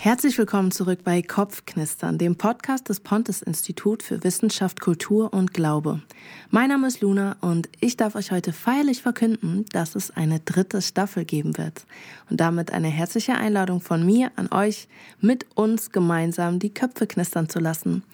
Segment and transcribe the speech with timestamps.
[0.00, 6.02] Herzlich willkommen zurück bei Kopfknistern, dem Podcast des Pontes Institut für Wissenschaft, Kultur und Glaube.
[6.52, 10.82] Mein Name ist Luna und ich darf euch heute feierlich verkünden, dass es eine dritte
[10.82, 11.84] Staffel geben wird.
[12.30, 14.86] Und damit eine herzliche Einladung von mir an euch,
[15.20, 18.04] mit uns gemeinsam die Köpfe knistern zu lassen.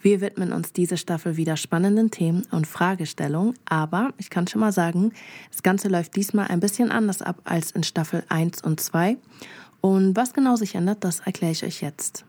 [0.00, 4.72] Wir widmen uns diese Staffel wieder spannenden Themen und Fragestellungen, aber ich kann schon mal
[4.72, 5.12] sagen,
[5.50, 9.16] das Ganze läuft diesmal ein bisschen anders ab als in Staffel 1 und 2
[9.82, 12.24] und was genau sich ändert, das erkläre ich euch jetzt.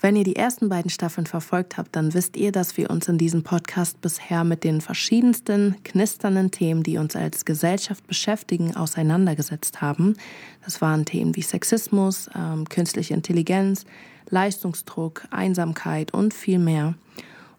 [0.00, 3.18] Wenn ihr die ersten beiden Staffeln verfolgt habt, dann wisst ihr, dass wir uns in
[3.18, 10.16] diesem Podcast bisher mit den verschiedensten knisternden Themen, die uns als Gesellschaft beschäftigen, auseinandergesetzt haben.
[10.64, 13.84] Das waren Themen wie Sexismus, ähm, künstliche Intelligenz,
[14.30, 16.94] Leistungsdruck, Einsamkeit und viel mehr.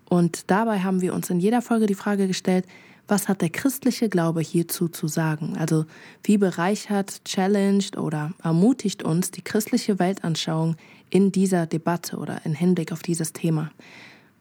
[0.10, 2.66] Und dabei haben wir uns in jeder Folge die Frage gestellt,
[3.08, 5.58] was hat der christliche Glaube hierzu zu sagen?
[5.58, 5.86] Also
[6.24, 10.76] wie bereichert, challenged oder ermutigt uns die christliche Weltanschauung
[11.10, 13.72] in dieser Debatte oder in Hinblick auf dieses Thema?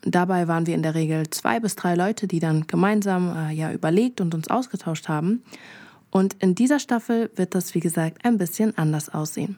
[0.03, 3.73] Dabei waren wir in der Regel zwei bis drei Leute, die dann gemeinsam äh, ja
[3.73, 5.43] überlegt und uns ausgetauscht haben.
[6.11, 9.57] Und in dieser Staffel wird das, wie gesagt, ein bisschen anders aussehen.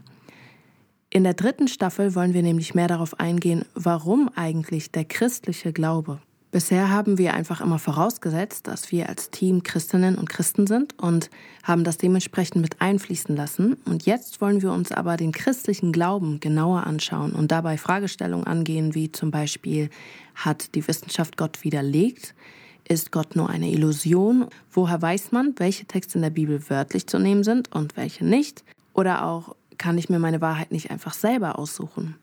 [1.11, 6.21] In der dritten Staffel wollen wir nämlich mehr darauf eingehen, warum eigentlich der christliche Glaube
[6.53, 11.31] Bisher haben wir einfach immer vorausgesetzt, dass wir als Team Christinnen und Christen sind und
[11.63, 13.79] haben das dementsprechend mit einfließen lassen.
[13.87, 18.95] Und jetzt wollen wir uns aber den christlichen Glauben genauer anschauen und dabei Fragestellungen angehen,
[18.95, 19.89] wie zum Beispiel,
[20.35, 22.35] hat die Wissenschaft Gott widerlegt?
[22.87, 24.45] Ist Gott nur eine Illusion?
[24.71, 28.63] Woher weiß man, welche Texte in der Bibel wörtlich zu nehmen sind und welche nicht?
[28.93, 32.17] Oder auch, kann ich mir meine Wahrheit nicht einfach selber aussuchen?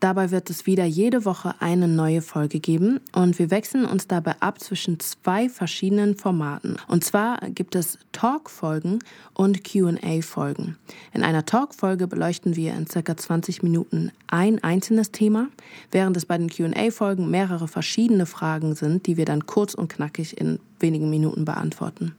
[0.00, 4.34] Dabei wird es wieder jede Woche eine neue Folge geben und wir wechseln uns dabei
[4.40, 6.76] ab zwischen zwei verschiedenen Formaten.
[6.88, 8.98] Und zwar gibt es Talk-Folgen
[9.34, 10.76] und QA-Folgen.
[11.12, 15.48] In einer Talk-Folge beleuchten wir in circa 20 Minuten ein einzelnes Thema,
[15.90, 20.38] während es bei den QA-Folgen mehrere verschiedene Fragen sind, die wir dann kurz und knackig
[20.38, 22.14] in wenigen Minuten beantworten.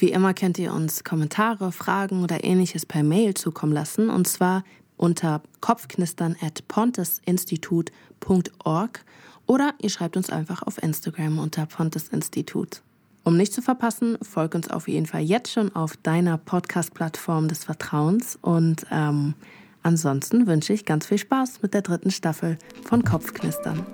[0.00, 4.64] Wie immer könnt ihr uns Kommentare, Fragen oder ähnliches per Mail zukommen lassen und zwar
[5.00, 9.04] unter kopfknistern at pontesinstitut.org
[9.46, 12.82] oder ihr schreibt uns einfach auf Instagram unter Pontesinstitut.
[13.24, 17.64] Um nicht zu verpassen, folgt uns auf jeden Fall jetzt schon auf deiner Podcast-Plattform des
[17.64, 19.34] Vertrauens und ähm,
[19.82, 23.84] ansonsten wünsche ich ganz viel Spaß mit der dritten Staffel von Kopfknistern.